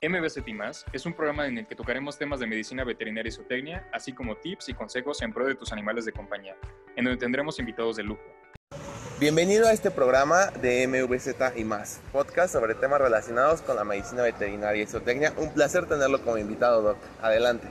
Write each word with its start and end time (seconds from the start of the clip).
MBCT 0.00 0.46
es 0.92 1.06
un 1.06 1.12
programa 1.12 1.48
en 1.48 1.58
el 1.58 1.66
que 1.66 1.74
tocaremos 1.74 2.16
temas 2.16 2.38
de 2.38 2.46
medicina 2.46 2.84
veterinaria 2.84 3.30
y 3.30 3.32
zootecnia, 3.32 3.88
así 3.92 4.12
como 4.12 4.36
tips 4.36 4.68
y 4.68 4.74
consejos 4.74 5.20
en 5.22 5.32
pro 5.32 5.44
de 5.44 5.56
tus 5.56 5.72
animales 5.72 6.04
de 6.04 6.12
compañía, 6.12 6.54
en 6.94 7.04
donde 7.04 7.18
tendremos 7.18 7.58
invitados 7.58 7.96
de 7.96 8.04
lujo. 8.04 8.22
Bienvenido 9.18 9.66
a 9.66 9.72
este 9.72 9.90
programa 9.90 10.52
de 10.62 10.86
MVZ 10.86 11.34
y 11.56 11.64
más, 11.64 12.00
podcast 12.12 12.52
sobre 12.52 12.76
temas 12.76 13.00
relacionados 13.00 13.60
con 13.60 13.74
la 13.74 13.82
medicina 13.82 14.22
veterinaria 14.22 14.84
y 14.84 14.86
zootecnia. 14.86 15.32
Un 15.36 15.52
placer 15.52 15.86
tenerlo 15.86 16.22
como 16.22 16.38
invitado, 16.38 16.80
Doc. 16.80 16.98
Adelante. 17.20 17.66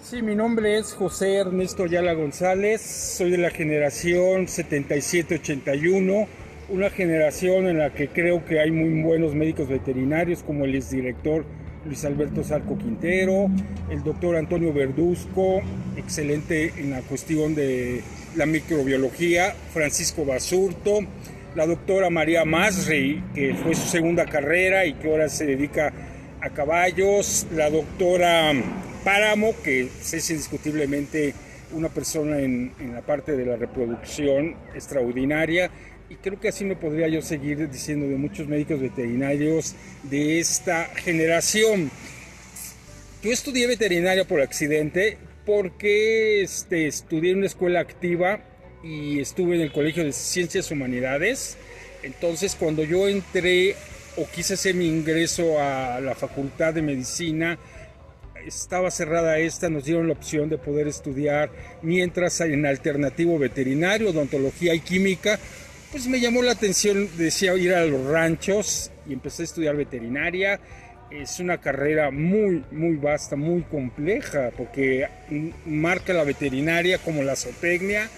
Sí, 0.00 0.22
mi 0.22 0.36
nombre 0.36 0.78
es 0.78 0.94
José 0.94 1.38
Ernesto 1.38 1.82
Ayala 1.82 2.14
González, 2.14 2.80
soy 2.80 3.32
de 3.32 3.38
la 3.38 3.50
generación 3.50 4.46
7781 4.46 6.43
una 6.68 6.90
generación 6.90 7.66
en 7.66 7.78
la 7.78 7.92
que 7.92 8.08
creo 8.08 8.44
que 8.44 8.60
hay 8.60 8.70
muy 8.70 9.02
buenos 9.02 9.34
médicos 9.34 9.68
veterinarios, 9.68 10.42
como 10.42 10.64
el 10.64 10.74
exdirector 10.74 11.44
Luis 11.84 12.04
Alberto 12.04 12.42
Sarco 12.42 12.78
Quintero, 12.78 13.50
el 13.90 14.02
doctor 14.02 14.36
Antonio 14.36 14.72
Verduzco, 14.72 15.60
excelente 15.96 16.72
en 16.78 16.90
la 16.90 17.02
cuestión 17.02 17.54
de 17.54 18.02
la 18.36 18.46
microbiología, 18.46 19.54
Francisco 19.72 20.24
Basurto, 20.24 21.00
la 21.54 21.66
doctora 21.66 22.08
María 22.08 22.44
Masri, 22.44 23.22
que 23.34 23.54
fue 23.54 23.74
su 23.74 23.86
segunda 23.86 24.24
carrera 24.24 24.86
y 24.86 24.94
que 24.94 25.10
ahora 25.10 25.28
se 25.28 25.44
dedica 25.44 25.92
a 26.40 26.50
caballos, 26.50 27.46
la 27.54 27.68
doctora 27.68 28.52
Páramo, 29.04 29.54
que 29.62 29.82
es 29.82 30.30
indiscutiblemente 30.30 31.34
una 31.72 31.88
persona 31.88 32.38
en, 32.38 32.72
en 32.80 32.94
la 32.94 33.02
parte 33.02 33.36
de 33.36 33.44
la 33.44 33.56
reproducción 33.56 34.54
extraordinaria, 34.74 35.70
y 36.08 36.16
creo 36.16 36.38
que 36.38 36.48
así 36.48 36.64
me 36.64 36.76
podría 36.76 37.08
yo 37.08 37.22
seguir 37.22 37.68
diciendo 37.70 38.06
de 38.06 38.16
muchos 38.16 38.46
médicos 38.46 38.80
veterinarios 38.80 39.74
de 40.02 40.38
esta 40.38 40.86
generación. 40.96 41.90
Yo 43.22 43.32
estudié 43.32 43.66
veterinaria 43.66 44.26
por 44.26 44.40
accidente 44.40 45.16
porque 45.46 46.42
este, 46.42 46.86
estudié 46.86 47.32
en 47.32 47.38
una 47.38 47.46
escuela 47.46 47.80
activa 47.80 48.40
y 48.82 49.20
estuve 49.20 49.56
en 49.56 49.62
el 49.62 49.72
Colegio 49.72 50.04
de 50.04 50.12
Ciencias 50.12 50.70
Humanidades. 50.70 51.56
Entonces 52.02 52.54
cuando 52.54 52.84
yo 52.84 53.08
entré 53.08 53.76
o 54.16 54.26
quise 54.28 54.54
hacer 54.54 54.74
mi 54.74 54.86
ingreso 54.86 55.58
a 55.58 56.00
la 56.00 56.14
Facultad 56.14 56.74
de 56.74 56.82
Medicina, 56.82 57.58
estaba 58.46 58.90
cerrada 58.90 59.38
esta, 59.38 59.70
nos 59.70 59.86
dieron 59.86 60.06
la 60.06 60.12
opción 60.12 60.50
de 60.50 60.58
poder 60.58 60.86
estudiar 60.86 61.50
mientras 61.80 62.40
en 62.42 62.66
alternativo 62.66 63.38
veterinario, 63.38 64.10
odontología 64.10 64.74
y 64.74 64.80
química, 64.80 65.38
pues 65.94 66.08
me 66.08 66.18
llamó 66.18 66.42
la 66.42 66.50
atención, 66.50 67.08
decía 67.16 67.54
ir 67.54 67.72
a 67.72 67.86
los 67.86 68.04
ranchos 68.06 68.90
y 69.08 69.12
empecé 69.12 69.42
a 69.42 69.44
estudiar 69.44 69.76
veterinaria. 69.76 70.58
Es 71.08 71.38
una 71.38 71.60
carrera 71.60 72.10
muy, 72.10 72.64
muy 72.72 72.96
vasta, 72.96 73.36
muy 73.36 73.62
compleja, 73.62 74.50
porque 74.56 75.06
marca 75.64 76.12
la 76.12 76.24
veterinaria 76.24 76.98
como 76.98 77.22
la 77.22 77.36
zootecnia. 77.36 78.10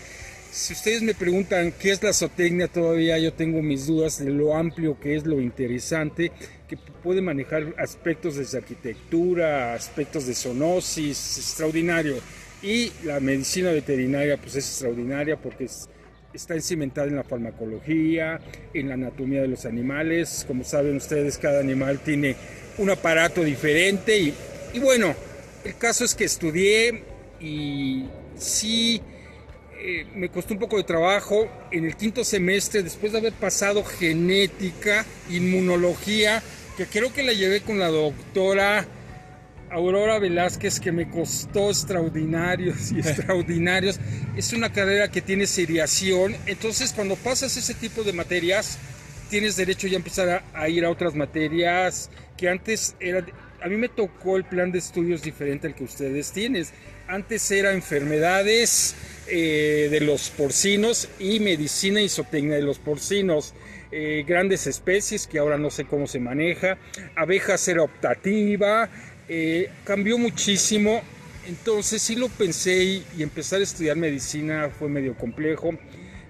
Si 0.51 0.73
ustedes 0.73 1.03
me 1.03 1.13
preguntan 1.13 1.71
qué 1.79 1.91
es 1.91 2.03
la 2.03 2.15
zootecnia, 2.15 2.69
todavía 2.69 3.19
yo 3.19 3.35
tengo 3.35 3.61
mis 3.61 3.87
dudas 3.87 4.25
de 4.25 4.31
lo 4.31 4.57
amplio 4.57 4.99
que 4.99 5.15
es, 5.15 5.27
lo 5.27 5.39
interesante, 5.39 6.33
que 6.67 6.79
puede 6.79 7.21
manejar 7.21 7.75
aspectos 7.77 8.37
desde 8.37 8.57
arquitectura, 8.57 9.75
aspectos 9.75 10.27
de 10.27 10.35
zoonosis, 10.35 11.37
extraordinario. 11.37 12.17
Y 12.63 12.91
la 13.05 13.21
medicina 13.21 13.71
veterinaria, 13.71 14.39
pues 14.39 14.57
es 14.57 14.67
extraordinaria 14.67 15.37
porque 15.37 15.65
es 15.65 15.91
está 16.37 16.55
encimentada 16.55 17.09
en 17.09 17.17
la 17.17 17.25
farmacología, 17.25 18.41
en 18.73 18.89
la 18.89 18.95
anatomía 18.95 19.43
de 19.43 19.49
los 19.49 19.67
animales. 19.67 20.45
Como 20.47 20.65
saben 20.65 20.97
ustedes, 20.97 21.39
cada 21.39 21.61
animal 21.61 21.99
tiene 22.01 22.37
un 22.79 22.91
aparato 22.91 23.43
diferente 23.43 24.19
y, 24.19 24.79
bueno, 24.79 25.15
el 25.65 25.77
caso 25.77 26.05
es 26.05 26.15
que 26.15 26.25
estudié 26.25 27.03
y 27.41 28.05
sí 28.37 29.01
eh, 29.79 30.07
me 30.15 30.29
costó 30.29 30.55
un 30.55 30.61
poco 30.61 30.77
de 30.77 30.85
trabajo 30.85 31.49
en 31.71 31.85
el 31.85 31.97
quinto 31.97 32.25
semestre, 32.25 32.83
después 32.83 33.13
de 33.13 33.19
haber 33.19 33.33
pasado 33.33 33.83
genética, 33.85 35.05
inmunología, 35.31 36.43
que 36.77 36.87
creo 36.87 37.13
que 37.13 37.23
la 37.23 37.33
llevé 37.33 37.63
con 37.63 37.79
la 37.79 37.89
doctora 37.89 38.87
Aurora 39.71 40.19
Velázquez 40.19 40.81
que 40.81 40.93
me 40.93 41.09
costó 41.09 41.71
extraordinarios 41.71 42.93
y 42.93 42.99
extraordinarios. 43.01 43.99
Es 44.37 44.53
una 44.53 44.73
carrera 44.73 45.11
que 45.11 45.21
tiene 45.21 45.47
seriación, 45.47 46.37
entonces 46.47 46.93
cuando 46.93 47.17
pasas 47.17 47.57
ese 47.57 47.75
tipo 47.75 48.03
de 48.03 48.13
materias, 48.13 48.79
tienes 49.31 49.57
derecho 49.57 49.87
ya 49.87 49.95
a 49.95 49.99
empezar 49.99 50.45
a, 50.53 50.69
ir 50.69 50.85
a 50.85 50.91
otras 50.91 51.15
materias 51.15 52.11
que 52.37 52.49
antes 52.49 52.95
era... 53.01 53.25
A 53.63 53.69
mí 53.69 53.77
me 53.77 53.89
tocó 53.89 54.37
el 54.37 54.45
plan 54.45 54.71
de 54.71 54.79
estudios 54.79 55.23
diferente 55.23 55.67
al 55.67 55.75
que 55.75 55.85
ustedes 55.85 56.31
tienen. 56.31 56.65
Antes 57.09 57.51
era 57.51 57.73
enfermedades 57.73 58.95
eh, 59.27 59.89
de 59.91 60.01
los 60.01 60.29
porcinos 60.31 61.09
y 61.19 61.41
medicina 61.41 62.01
isotecnia 62.01 62.57
de 62.57 62.63
los 62.63 62.79
porcinos. 62.79 63.55
Eh, 63.91 64.25
grandes 64.27 64.67
especies 64.67 65.27
que 65.27 65.39
ahora 65.39 65.59
no 65.59 65.71
sé 65.71 65.85
cómo 65.85 66.07
se 66.07 66.21
maneja. 66.21 66.77
Abejas 67.17 67.67
era 67.67 67.83
optativa, 67.83 68.91
eh, 69.29 69.71
cambió 69.85 70.19
muchísimo. 70.19 71.03
Entonces 71.47 72.03
sí 72.03 72.17
lo 72.17 72.29
pensé 72.29 72.85
y, 72.85 73.23
empezar 73.23 73.61
a 73.61 73.65
estudiar 73.65 73.97
medicina 73.97 74.71
fue 74.71 74.89
medio 74.89 75.17
complejo. 75.17 75.71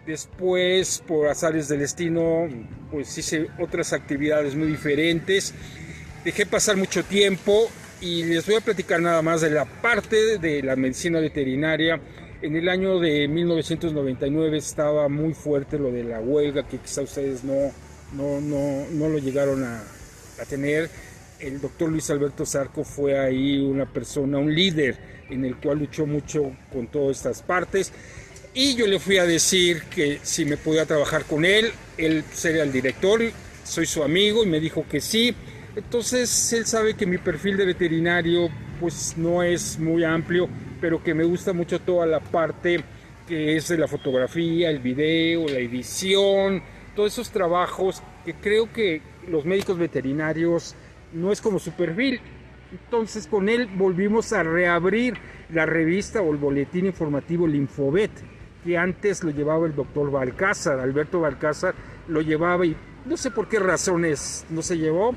Después, 0.07 1.03
por 1.07 1.29
azares 1.29 1.69
del 1.69 1.81
destino, 1.81 2.49
pues 2.91 3.17
hice 3.19 3.49
otras 3.59 3.93
actividades 3.93 4.55
muy 4.55 4.69
diferentes. 4.69 5.55
Dejé 6.25 6.47
pasar 6.47 6.77
mucho 6.77 7.03
tiempo 7.05 7.69
y 8.01 8.25
les 8.25 8.47
voy 8.47 8.57
a 8.57 8.61
platicar 8.61 9.01
nada 9.01 9.23
más 9.23 9.41
de 9.41 9.51
la 9.51 9.65
parte 9.65 10.39
de 10.39 10.63
la 10.63 10.77
medicina 10.77 11.19
veterinaria. 11.19 12.01
En 12.43 12.55
el 12.55 12.69
año 12.69 13.01
de 13.01 13.27
1999 13.27 14.59
estaba 14.59 15.09
muy 15.09 15.33
fuerte 15.33 15.79
lo 15.79 15.91
de 15.91 16.05
la 16.05 16.21
huelga, 16.21 16.69
que 16.69 16.79
quizá 16.79 17.03
ustedes 17.03 17.43
no, 17.43 17.73
no, 18.13 18.41
no, 18.41 18.87
no 18.91 19.09
lo 19.09 19.19
llegaron 19.19 19.65
a, 19.65 19.83
a 20.41 20.45
tener 20.45 20.91
el 21.41 21.61
doctor 21.61 21.91
Luis 21.91 22.09
Alberto 22.11 22.47
Zarco 22.47 22.85
fue 22.85 23.19
ahí 23.19 23.59
una 23.59 23.87
persona, 23.87 24.39
un 24.39 24.55
líder 24.55 24.97
en 25.31 25.45
el 25.45 25.57
cual 25.57 25.79
luchó 25.79 26.07
mucho 26.07 26.53
con 26.73 26.87
todas 26.87 27.19
estas 27.19 27.43
partes. 27.43 27.93
Y 28.55 28.75
yo 28.75 28.87
le 28.87 28.99
fui 28.99 29.19
a 29.19 29.25
decir 29.25 29.83
que 29.85 30.19
si 30.23 30.45
me 30.45 30.57
podía 30.57 30.87
trabajar 30.87 31.25
con 31.25 31.45
él, 31.45 31.73
él 31.99 32.25
sería 32.33 32.63
el 32.63 32.73
director, 32.73 33.21
soy 33.65 33.87
su 33.87 34.03
amigo 34.03 34.45
y 34.45 34.47
me 34.47 34.61
dijo 34.61 34.87
que 34.89 35.01
sí. 35.01 35.35
Entonces 35.75 36.53
él 36.55 36.65
sabe 36.65 36.95
que 36.95 37.05
mi 37.05 37.19
perfil 37.19 37.59
de 37.59 37.67
veterinario 37.67 38.49
pues 38.81 39.15
no 39.17 39.43
es 39.43 39.79
muy 39.79 40.05
amplio, 40.05 40.49
pero 40.81 41.03
que 41.03 41.13
me 41.13 41.25
gusta 41.25 41.53
mucho 41.53 41.81
toda 41.81 42.07
la 42.07 42.21
parte 42.21 42.83
que 43.27 43.57
es 43.57 43.71
la 43.71 43.89
fotografía, 43.89 44.71
el 44.71 44.79
video, 44.79 45.49
la 45.49 45.59
edición, 45.59 46.63
todos 46.95 47.13
esos 47.13 47.31
trabajos 47.31 48.03
que 48.25 48.35
creo 48.35 48.73
que 48.73 49.03
los 49.29 49.45
médicos 49.45 49.79
veterinarios 49.79 50.75
no 51.17 51.33
es 51.33 51.41
como 51.41 51.59
su 51.59 51.73
perfil. 51.73 52.21
Entonces 52.71 53.27
con 53.27 53.49
él 53.49 53.69
volvimos 53.77 54.33
a 54.33 54.43
reabrir 54.43 55.15
la 55.53 55.67
revista 55.67 56.21
o 56.21 56.33
el 56.33 56.39
boletín 56.39 56.87
informativo 56.87 57.47
Linfobet, 57.47 58.11
que 58.65 58.77
antes 58.77 59.23
lo 59.23 59.31
llevaba 59.31 59.67
el 59.67 59.75
doctor 59.75 60.11
Balcázar, 60.11 60.81
Alberto 60.81 61.21
Balcázar 61.21 61.75
lo 62.09 62.21
llevaba 62.21 62.67
y 62.67 62.77
no 63.05 63.17
sé 63.17 63.31
por 63.31 63.49
qué 63.49 63.59
razones 63.59 64.45
no 64.51 64.63
se 64.63 64.77
llevó. 64.77 65.15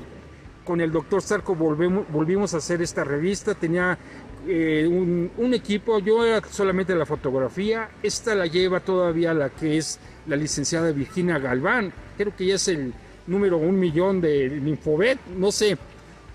Con 0.64 0.80
el 0.80 0.92
doctor 0.92 1.22
Sarco 1.22 1.56
volvemos, 1.56 2.06
volvimos 2.12 2.54
a 2.54 2.58
hacer 2.58 2.80
esta 2.80 3.02
revista, 3.02 3.54
tenía 3.54 3.98
eh, 4.46 4.86
un, 4.86 5.54
equipo, 5.54 5.98
yo 5.98 6.24
era 6.24 6.46
solamente 6.48 6.94
la 6.94 7.06
fotografía, 7.06 7.88
esta 8.02 8.34
la 8.34 8.46
lleva 8.46 8.78
todavía 8.78 9.34
la 9.34 9.50
que 9.50 9.78
es 9.78 9.98
la 10.26 10.36
licenciada 10.36 10.92
Virginia 10.92 11.38
Galván, 11.38 11.92
creo 12.16 12.36
que 12.36 12.46
ya 12.46 12.54
es 12.54 12.68
el 12.68 12.94
número 13.26 13.56
un 13.58 13.78
millón 13.78 14.20
de 14.20 14.48
Linfobet, 14.48 15.18
no 15.36 15.50
sé. 15.50 15.76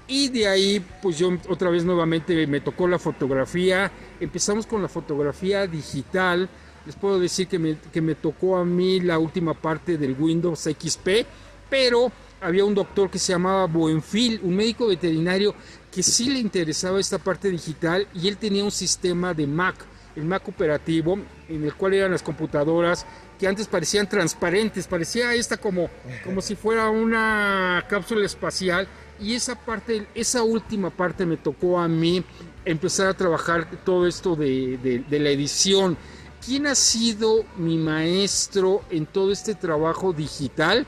Y 0.08 0.30
de 0.30 0.48
ahí, 0.48 0.86
pues 1.02 1.18
yo 1.18 1.32
otra 1.50 1.70
vez 1.70 1.84
nuevamente 1.84 2.46
me 2.48 2.62
tocó 2.62 2.88
la 2.88 3.00
fotografía. 3.00 3.92
Empezamos 4.20 4.68
con 4.68 4.82
la 4.82 4.88
fotografía 4.88 5.66
digital. 5.66 6.48
Les 6.86 6.96
puedo 6.96 7.20
decir 7.20 7.48
que 7.48 7.58
me, 7.58 7.78
que 7.92 8.02
me 8.02 8.14
tocó 8.14 8.58
a 8.58 8.66
mí 8.66 9.00
la 9.00 9.18
última 9.18 9.56
parte 9.56 9.98
del 9.98 10.16
Windows 10.20 10.60
XP, 10.60 11.26
pero 11.68 12.12
había 12.42 12.64
un 12.64 12.76
doctor 12.76 13.10
que 13.10 13.18
se 13.18 13.34
llamaba 13.34 13.66
Buenfil, 13.66 14.40
un 14.44 14.56
médico 14.56 14.88
veterinario 14.88 15.56
que 15.92 16.04
sí 16.04 16.30
le 16.30 16.40
interesaba 16.40 17.00
esta 17.00 17.18
parte 17.18 17.50
digital 17.50 18.08
y 18.14 18.28
él 18.28 18.38
tenía 18.38 18.64
un 18.64 18.72
sistema 18.72 19.34
de 19.34 19.48
Mac, 19.48 19.76
el 20.16 20.24
Mac 20.24 20.48
operativo, 20.48 21.20
en 21.50 21.64
el 21.64 21.74
cual 21.76 21.94
eran 21.94 22.12
las 22.12 22.24
computadoras 22.24 23.06
que 23.40 23.48
antes 23.48 23.68
parecían 23.68 24.08
transparentes, 24.08 24.88
parecía 24.88 25.34
esta 25.34 25.58
como, 25.58 25.90
como 26.24 26.42
si 26.42 26.56
fuera 26.56 26.90
una 26.90 27.84
cápsula 27.90 28.26
espacial 28.26 28.88
y 29.20 29.34
esa 29.34 29.56
parte, 29.56 30.08
esa 30.16 30.44
última 30.44 30.90
parte 30.90 31.26
me 31.26 31.38
tocó 31.38 31.80
a 31.80 31.88
mí 31.88 32.24
empezar 32.64 33.08
a 33.08 33.14
trabajar 33.14 33.70
todo 33.84 34.08
esto 34.08 34.36
de, 34.36 35.04
de 35.08 35.20
la 35.20 35.30
edición. 35.30 35.98
¿Quién 36.46 36.68
ha 36.68 36.76
sido 36.76 37.44
mi 37.58 37.78
maestro 37.78 38.84
en 38.90 39.06
todo 39.06 39.32
este 39.32 39.56
trabajo 39.56 40.14
digital? 40.14 40.86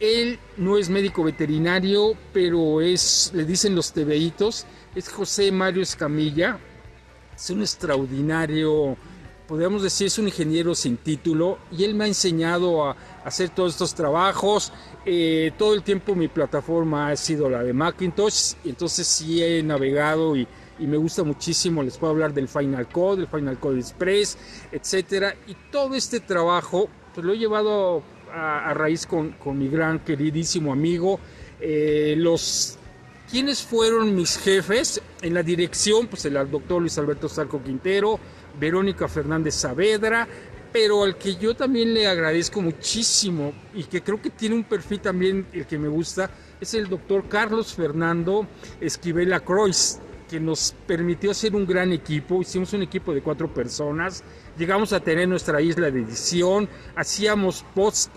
Él 0.00 0.38
no 0.56 0.78
es 0.78 0.88
médico 0.88 1.24
veterinario, 1.24 2.14
pero 2.32 2.80
es, 2.80 3.32
le 3.34 3.44
dicen 3.44 3.74
los 3.74 3.92
tebeitos, 3.92 4.64
es 4.94 5.08
José 5.08 5.50
Mario 5.50 5.82
Escamilla, 5.82 6.58
es 7.38 7.50
un 7.50 7.60
extraordinario, 7.60 8.96
podríamos 9.46 9.82
decir, 9.82 10.08
es 10.08 10.18
un 10.18 10.26
ingeniero 10.26 10.74
sin 10.74 10.96
título 10.96 11.58
y 11.70 11.84
él 11.84 11.94
me 11.94 12.04
ha 12.04 12.06
enseñado 12.08 12.84
a 12.84 12.96
hacer 13.24 13.50
todos 13.50 13.72
estos 13.72 13.94
trabajos. 13.94 14.72
Eh, 15.06 15.52
todo 15.56 15.74
el 15.74 15.82
tiempo 15.84 16.16
mi 16.16 16.26
plataforma 16.26 17.10
ha 17.10 17.16
sido 17.16 17.48
la 17.48 17.62
de 17.62 17.72
Macintosh, 17.72 18.54
entonces 18.64 19.06
sí 19.06 19.42
he 19.42 19.62
navegado 19.62 20.36
y, 20.36 20.46
me 20.80 20.96
gusta 20.96 21.24
muchísimo. 21.24 21.82
Les 21.82 21.96
puedo 21.98 22.12
hablar 22.12 22.32
del 22.32 22.46
Final 22.46 22.88
Code, 22.88 23.22
el 23.22 23.28
Final 23.28 23.58
Code 23.58 23.80
Express, 23.80 24.38
etcétera. 24.70 25.34
Y 25.48 25.56
todo 25.72 25.96
este 25.96 26.20
trabajo, 26.20 26.88
pues 27.14 27.26
lo 27.26 27.32
he 27.32 27.38
llevado 27.38 28.02
a, 28.32 28.72
raíz 28.74 29.04
con, 29.04 29.32
con, 29.32 29.58
mi 29.58 29.68
gran 29.68 29.98
queridísimo 29.98 30.72
amigo. 30.72 31.18
Eh, 31.60 32.14
los 32.16 32.78
¿Quiénes 33.30 33.62
fueron 33.62 34.16
mis 34.16 34.38
jefes? 34.38 35.02
En 35.20 35.34
la 35.34 35.42
dirección, 35.42 36.06
pues 36.06 36.24
el 36.24 36.32
doctor 36.50 36.80
Luis 36.80 36.96
Alberto 36.96 37.28
Sarco 37.28 37.62
Quintero, 37.62 38.18
Verónica 38.58 39.06
Fernández 39.06 39.54
Saavedra, 39.54 40.26
pero 40.72 41.04
al 41.04 41.18
que 41.18 41.36
yo 41.36 41.54
también 41.54 41.92
le 41.92 42.06
agradezco 42.06 42.62
muchísimo 42.62 43.52
y 43.74 43.84
que 43.84 44.00
creo 44.00 44.22
que 44.22 44.30
tiene 44.30 44.54
un 44.54 44.64
perfil 44.64 45.00
también 45.00 45.46
el 45.52 45.66
que 45.66 45.78
me 45.78 45.88
gusta, 45.88 46.30
es 46.58 46.72
el 46.72 46.88
doctor 46.88 47.28
Carlos 47.28 47.74
Fernando 47.74 48.46
Esquivela 48.80 49.40
Croix, 49.40 50.00
que 50.28 50.40
nos 50.40 50.74
permitió 50.86 51.30
hacer 51.30 51.54
un 51.54 51.66
gran 51.66 51.92
equipo. 51.92 52.40
Hicimos 52.40 52.72
un 52.72 52.82
equipo 52.82 53.12
de 53.12 53.22
cuatro 53.22 53.52
personas. 53.52 54.22
Llegamos 54.56 54.92
a 54.92 55.00
tener 55.00 55.28
nuestra 55.28 55.60
isla 55.60 55.90
de 55.90 56.00
edición. 56.00 56.68
Hacíamos 56.94 57.64
pods, 57.74 58.10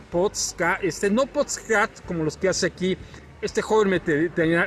este, 0.82 1.10
no 1.10 1.26
podcast 1.26 2.06
como 2.06 2.24
los 2.24 2.38
que 2.38 2.50
hace 2.50 2.68
aquí 2.68 2.98
este 3.42 3.62
joven 3.62 4.02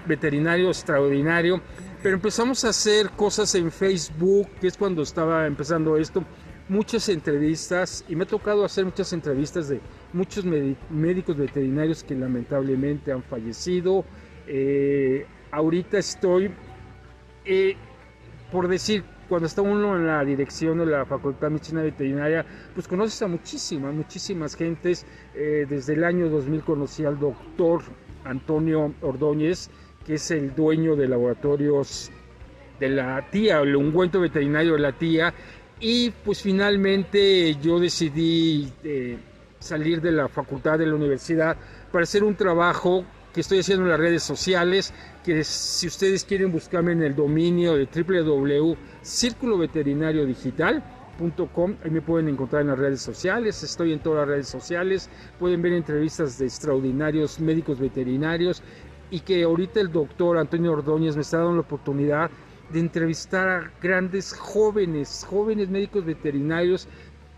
veterinario 0.06 0.68
extraordinario. 0.68 1.60
Pero 2.02 2.16
empezamos 2.16 2.64
a 2.64 2.70
hacer 2.70 3.10
cosas 3.10 3.54
en 3.54 3.70
Facebook, 3.70 4.48
que 4.60 4.66
es 4.66 4.76
cuando 4.76 5.02
estaba 5.02 5.46
empezando 5.46 5.96
esto. 5.96 6.24
Muchas 6.68 7.08
entrevistas 7.08 8.04
y 8.08 8.16
me 8.16 8.24
ha 8.24 8.26
tocado 8.26 8.64
hacer 8.64 8.84
muchas 8.84 9.12
entrevistas 9.12 9.68
de 9.68 9.80
muchos 10.12 10.44
médicos 10.44 11.36
veterinarios 11.36 12.02
que 12.02 12.14
lamentablemente 12.14 13.12
han 13.12 13.22
fallecido. 13.22 14.04
Eh, 14.46 15.26
ahorita 15.50 15.98
estoy 15.98 16.50
eh, 17.44 17.76
por 18.50 18.68
decir, 18.68 19.04
cuando 19.28 19.46
está 19.46 19.62
uno 19.62 19.96
en 19.96 20.06
la 20.06 20.24
dirección 20.24 20.78
de 20.78 20.86
la 20.86 21.04
Facultad 21.04 21.48
de 21.48 21.54
Medicina 21.54 21.82
Veterinaria, 21.82 22.46
pues 22.72 22.86
conoces 22.86 23.20
a 23.22 23.26
muchísimas, 23.26 23.92
muchísimas 23.92 24.54
gentes. 24.54 25.06
Eh, 25.34 25.66
desde 25.68 25.94
el 25.94 26.04
año 26.04 26.28
2000 26.28 26.62
conocí 26.62 27.04
al 27.04 27.18
doctor 27.18 27.82
Antonio 28.24 28.94
Ordóñez, 29.02 29.70
que 30.04 30.14
es 30.14 30.30
el 30.30 30.54
dueño 30.54 30.96
de 30.96 31.08
laboratorios 31.08 32.10
de 32.80 32.88
la 32.88 33.30
tía, 33.30 33.60
el 33.60 33.76
ungüento 33.76 34.20
veterinario 34.20 34.74
de 34.74 34.78
la 34.80 34.92
tía. 34.92 35.32
Y 35.80 36.10
pues 36.10 36.42
finalmente 36.42 37.56
yo 37.56 37.78
decidí 37.78 38.72
eh, 38.82 39.16
salir 39.58 40.00
de 40.00 40.12
la 40.12 40.28
facultad 40.28 40.78
de 40.78 40.86
la 40.86 40.94
universidad 40.94 41.56
para 41.90 42.04
hacer 42.04 42.22
un 42.24 42.34
trabajo 42.34 43.04
que 43.32 43.40
estoy 43.40 43.58
haciendo 43.58 43.84
en 43.84 43.90
las 43.90 43.98
redes 43.98 44.22
sociales, 44.22 44.94
que 45.24 45.42
si 45.42 45.88
ustedes 45.88 46.24
quieren 46.24 46.52
buscarme 46.52 46.92
en 46.92 47.02
el 47.02 47.16
dominio 47.16 47.74
de 47.74 47.86
www.circuloveterinariodigital.com, 51.18 51.76
ahí 51.84 51.90
me 51.90 52.00
pueden 52.00 52.28
encontrar 52.28 52.62
en 52.62 52.68
las 52.68 52.78
redes 52.78 53.00
sociales, 53.00 53.62
estoy 53.62 53.92
en 53.92 54.00
todas 54.00 54.20
las 54.20 54.28
redes 54.28 54.48
sociales, 54.48 55.08
pueden 55.38 55.62
ver 55.62 55.72
entrevistas 55.72 56.38
de 56.38 56.46
extraordinarios 56.46 57.40
médicos 57.40 57.78
veterinarios 57.78 58.62
y 59.10 59.20
que 59.20 59.44
ahorita 59.44 59.80
el 59.80 59.92
doctor 59.92 60.38
Antonio 60.38 60.72
Ordóñez 60.72 61.16
me 61.16 61.22
está 61.22 61.38
dando 61.38 61.54
la 61.54 61.60
oportunidad 61.60 62.30
de 62.70 62.80
entrevistar 62.80 63.48
a 63.48 63.72
grandes 63.80 64.32
jóvenes, 64.32 65.24
jóvenes 65.28 65.68
médicos 65.68 66.04
veterinarios, 66.04 66.88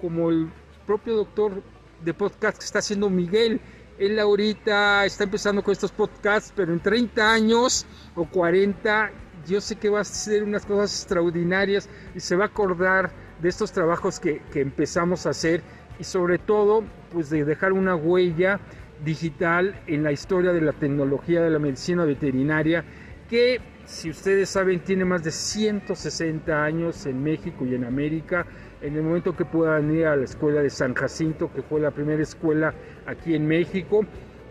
como 0.00 0.30
el 0.30 0.48
propio 0.86 1.16
doctor 1.16 1.62
de 2.04 2.14
podcast 2.14 2.58
que 2.58 2.64
está 2.64 2.78
haciendo 2.78 3.10
Miguel, 3.10 3.60
él 3.98 4.18
ahorita 4.18 5.06
está 5.06 5.24
empezando 5.24 5.62
con 5.62 5.72
estos 5.72 5.90
podcasts, 5.90 6.52
pero 6.54 6.72
en 6.72 6.80
30 6.80 7.32
años 7.32 7.86
o 8.14 8.26
40 8.26 9.10
yo 9.46 9.60
sé 9.60 9.76
que 9.76 9.88
va 9.88 9.98
a 9.98 10.02
hacer 10.02 10.42
unas 10.42 10.66
cosas 10.66 10.92
extraordinarias 11.00 11.88
y 12.14 12.20
se 12.20 12.36
va 12.36 12.44
a 12.44 12.48
acordar 12.48 13.10
de 13.40 13.48
estos 13.48 13.72
trabajos 13.72 14.20
que, 14.20 14.40
que 14.52 14.60
empezamos 14.60 15.26
a 15.26 15.30
hacer 15.30 15.62
y 15.98 16.04
sobre 16.04 16.38
todo 16.38 16.84
pues 17.12 17.30
de 17.30 17.44
dejar 17.44 17.72
una 17.72 17.94
huella 17.94 18.60
digital 19.04 19.80
en 19.86 20.02
la 20.02 20.12
historia 20.12 20.52
de 20.52 20.60
la 20.60 20.72
tecnología 20.72 21.42
de 21.42 21.50
la 21.50 21.58
medicina 21.58 22.04
veterinaria 22.04 22.84
que 23.28 23.60
si 23.84 24.10
ustedes 24.10 24.48
saben 24.48 24.80
tiene 24.80 25.04
más 25.04 25.22
de 25.22 25.30
160 25.30 26.64
años 26.64 27.06
en 27.06 27.22
México 27.22 27.64
y 27.64 27.74
en 27.74 27.84
América 27.84 28.46
en 28.82 28.96
el 28.96 29.02
momento 29.02 29.36
que 29.36 29.44
puedan 29.44 29.94
ir 29.94 30.06
a 30.06 30.16
la 30.16 30.24
escuela 30.24 30.62
de 30.62 30.70
San 30.70 30.94
Jacinto, 30.94 31.50
que 31.52 31.62
fue 31.62 31.80
la 31.80 31.90
primera 31.90 32.22
escuela 32.22 32.74
aquí 33.06 33.34
en 33.34 33.46
México. 33.46 34.04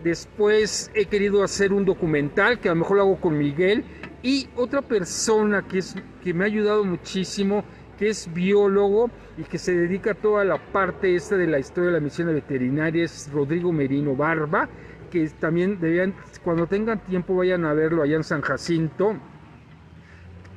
Después 0.03 0.91
he 0.93 1.05
querido 1.05 1.43
hacer 1.43 1.73
un 1.73 1.85
documental, 1.85 2.59
que 2.59 2.69
a 2.69 2.73
lo 2.73 2.79
mejor 2.79 2.97
lo 2.97 3.03
hago 3.03 3.21
con 3.21 3.37
Miguel, 3.37 3.83
y 4.23 4.47
otra 4.55 4.81
persona 4.81 5.67
que, 5.67 5.79
es, 5.79 5.95
que 6.23 6.33
me 6.33 6.43
ha 6.43 6.47
ayudado 6.47 6.83
muchísimo, 6.83 7.63
que 7.97 8.09
es 8.09 8.31
biólogo 8.33 9.09
y 9.37 9.43
que 9.43 9.57
se 9.57 9.75
dedica 9.75 10.11
a 10.11 10.15
toda 10.15 10.43
la 10.43 10.57
parte 10.57 11.15
esta 11.15 11.37
de 11.37 11.47
la 11.47 11.59
historia 11.59 11.87
de 11.87 11.93
la 11.93 11.99
medicina 11.99 12.31
veterinaria, 12.31 13.03
es 13.03 13.29
Rodrigo 13.31 13.71
Merino 13.71 14.15
Barba, 14.15 14.69
que 15.11 15.29
también 15.39 15.79
debían, 15.79 16.13
cuando 16.43 16.67
tengan 16.67 16.99
tiempo 17.05 17.35
vayan 17.35 17.65
a 17.65 17.73
verlo 17.73 18.03
allá 18.03 18.15
en 18.17 18.23
San 18.23 18.41
Jacinto 18.41 19.15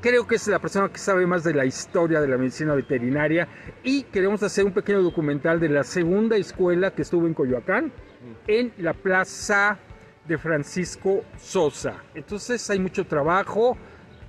creo 0.00 0.26
que 0.26 0.37
es 0.37 0.46
la 0.46 0.58
persona 0.58 0.88
que 0.88 0.99
sabe 0.99 1.26
más 1.26 1.44
de 1.44 1.55
la 1.55 1.64
historia 1.64 2.20
de 2.20 2.29
la 2.29 2.37
medicina 2.37 2.75
veterinaria 2.75 3.49
y 3.82 4.05
queremos 4.05 4.43
hacer 4.43 4.64
un 4.64 4.73
pequeño 4.73 5.02
documental 5.02 5.58
de 5.58 5.69
la 5.69 5.82
segunda 5.82 6.37
escuela 6.37 6.93
que 6.93 7.02
estuvo 7.02 7.26
en 7.26 7.35
Coyoacán, 7.35 7.93
en 8.46 8.73
la 8.79 8.93
plaza 8.93 9.79
de 10.26 10.38
Francisco 10.38 11.25
Sosa. 11.37 12.05
Entonces 12.14 12.69
hay 12.70 12.79
mucho 12.79 13.06
trabajo 13.06 13.76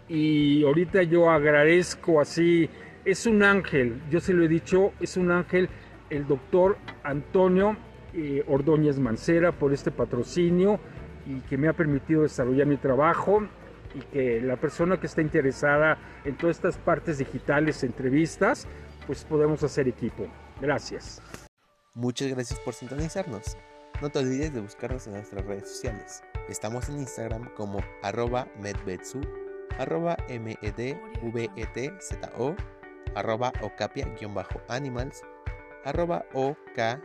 y 0.08 0.64
ahorita 0.64 1.04
yo 1.04 1.30
agradezco 1.30 2.20
así, 2.20 2.70
es 3.10 3.26
un 3.26 3.44
ángel, 3.44 4.02
yo 4.10 4.20
se 4.20 4.34
lo 4.34 4.44
he 4.44 4.48
dicho, 4.48 4.94
es 5.00 5.18
un 5.18 5.32
ángel 5.32 5.70
el 6.10 6.28
doctor 6.28 6.78
Antonio 7.04 7.78
eh, 8.14 8.44
Ordóñez 8.48 9.00
Mancera 9.00 9.52
por 9.52 9.74
este 9.74 9.92
patrocinio 9.92 10.80
y 11.26 11.42
que 11.42 11.58
me 11.58 11.68
ha 11.68 11.74
permitido 11.74 12.24
desarrollar 12.24 12.68
mi 12.68 12.78
trabajo 12.78 13.48
y 13.94 14.00
que 14.00 14.42
la 14.42 14.58
persona 14.58 15.00
que 15.00 15.08
está 15.08 15.22
interesada 15.22 15.98
en 16.24 16.38
todas 16.38 16.58
estas 16.58 16.78
partes 16.78 17.18
digitales, 17.18 17.84
entrevistas, 17.84 18.68
pues 19.08 19.24
podemos 19.24 19.64
hacer 19.64 19.88
equipo. 19.88 20.28
Gracias. 20.62 21.22
Muchas 21.94 22.28
gracias 22.30 22.60
por 22.60 22.74
sintonizarnos. 22.74 23.58
No 24.02 24.10
te 24.10 24.20
olvides 24.20 24.54
de 24.54 24.62
buscarnos 24.62 25.08
en 25.08 25.14
nuestras 25.14 25.46
redes 25.46 25.68
sociales. 25.68 26.24
Estamos 26.48 26.90
en 26.90 27.00
Instagram 27.00 27.50
como 27.56 27.80
arroba 28.04 28.48
medvetsu, 28.62 29.20
arroba 29.78 30.16
medvetzo, 30.30 30.96
arroba 33.16 33.54
ocapia-animals, 33.62 35.24
arroba 35.86 36.26
okapia-animals 36.34 37.00